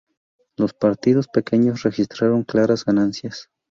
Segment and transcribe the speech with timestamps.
[0.57, 3.51] Los partidos pequeños registraron claras ganancias.